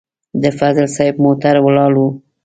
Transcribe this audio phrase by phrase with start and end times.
[0.41, 2.03] د فضل صاحب موټر ولاړ و.